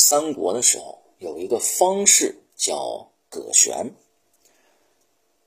[0.00, 3.94] 三国的时候，有一个方士叫葛玄。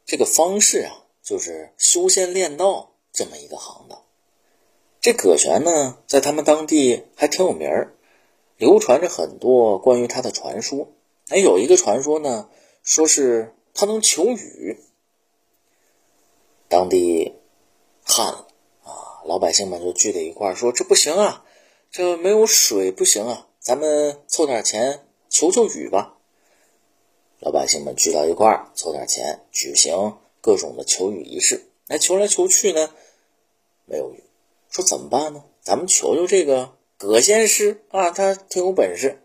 [0.05, 4.03] 这个方士啊，就是修仙练道这么一个行当。
[5.01, 7.95] 这葛玄呢，在他们当地还挺有名儿，
[8.57, 10.87] 流传着很多关于他的传说。
[11.29, 12.47] 哎，有一个传说呢，
[12.83, 14.79] 说是他能求雨。
[16.69, 17.33] 当地
[18.03, 18.47] 旱了
[18.83, 21.43] 啊，老百姓们就聚在一块儿说：“这不行啊，
[21.89, 26.17] 这没有水不行啊，咱们凑点钱求求雨吧。”
[27.39, 31.69] 老百姓们聚到一块儿，凑点钱，举行各种的求雨仪式。
[31.87, 32.91] 哎，求来求去呢，
[33.85, 34.23] 没有雨，
[34.69, 35.43] 说怎么办呢？
[35.61, 39.21] 咱们求求这个葛仙师啊，他挺有本事。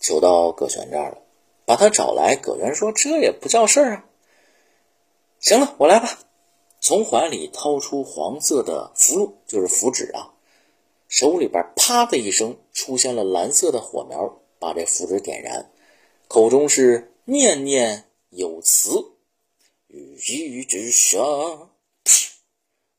[0.00, 1.18] 求到葛玄这儿了，
[1.66, 2.36] 把他找来。
[2.36, 4.06] 葛玄说：“这也不叫事儿啊。”
[5.38, 6.18] 行了，我来吧。
[6.80, 10.32] 从怀里掏出黄色的符箓，就是符纸啊，
[11.06, 15.70] 手里边啪的一声出现了蓝色的火苗，把这符纸点燃，
[16.28, 19.12] 口中是念念有词，
[19.88, 21.18] 雨一之下，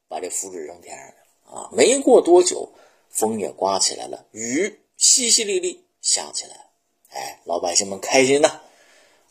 [0.08, 1.70] 把这符纸扔天上去了啊！
[1.74, 2.74] 没过多久，
[3.10, 6.66] 风也刮起来了，雨淅淅沥沥下起来了。
[7.10, 8.62] 哎，老百姓们开心呐，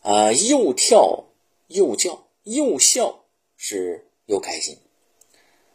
[0.01, 1.29] 啊，又跳
[1.67, 3.23] 又叫又笑，
[3.55, 4.09] 是。
[4.27, 4.77] 又开心，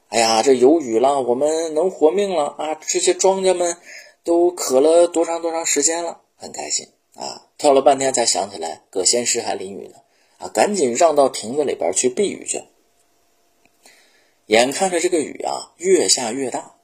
[0.09, 2.75] 哎呀，这有雨了，我们能活命了啊！
[2.77, 3.77] 这些庄稼们
[4.27, 7.47] 都渴了多长多长时间了，很开心啊！
[7.57, 9.95] 跳了半天才想起来，葛仙师还淋雨呢
[10.39, 10.49] 啊！
[10.49, 12.65] 赶紧让到亭子里边去避雨去。
[14.47, 16.75] 眼看着这个雨啊越下越大，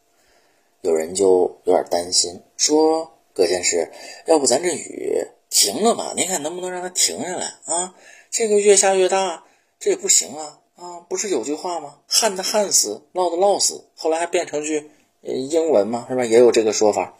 [0.83, 3.91] 有人就有点担心，说：“葛仙师，
[4.27, 6.15] 要不咱这雨停了吧？
[6.17, 7.97] 您看能不能让它停下来啊？
[8.31, 9.43] 这个越下越大，
[9.81, 11.99] 这也不行啊！”啊，不是有句话吗？
[12.06, 14.91] 旱的旱死，涝的涝死，后来还变成句
[15.23, 16.06] 英文嘛？
[16.09, 16.25] 是吧？
[16.25, 17.17] 也有这个说法。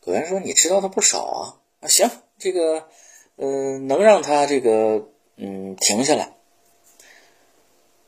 [0.00, 2.88] 葛元说：“你知道的不少啊。”啊，行，这个，
[3.36, 6.34] 嗯，能让他这个，嗯，停下来。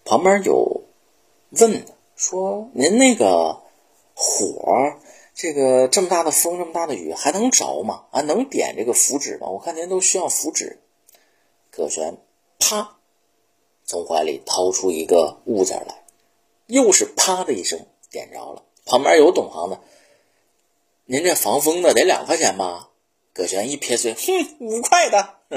[0.05, 0.85] 旁边有
[1.51, 1.85] 问
[2.17, 3.61] 说：“您那个
[4.15, 4.97] 火，
[5.35, 8.07] 这个这么大的风，这么大的雨，还能着吗？
[8.11, 9.49] 啊，能点这个符纸吗？
[9.49, 10.81] 我看您都需要符纸。”
[11.71, 12.17] 葛玄
[12.59, 12.97] 啪。
[13.85, 16.05] 从怀里掏出一个物件来，
[16.67, 18.63] 又是啪的一声点着了。
[18.91, 19.79] 旁边有懂行的，
[21.05, 22.91] 您这防风的得两块钱吧？
[23.33, 25.19] 葛玄一撇嘴，哼，五块的。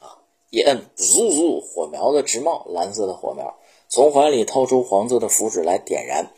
[0.00, 0.18] 啊，
[0.50, 3.54] 一摁，嗖嗖，火苗子直冒，蓝色的火苗。
[3.88, 6.32] 从怀里掏出黄色的符纸来点燃，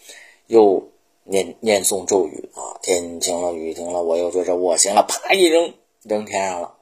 [0.49, 0.91] 又
[1.25, 6.75] 念念诵咒语啊，天晴了，雨停了，我又觉着我行了，啪一扔，扔天上了。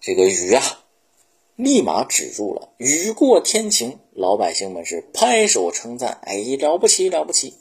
[0.00, 0.62] 这个雨啊。
[1.54, 7.54] 立马止住了，雨过天晴，老百姓们是拍手称赞：“哎，了不起，了不起！”